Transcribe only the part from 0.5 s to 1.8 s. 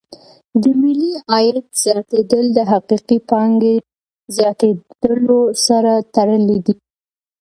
د ملي عاید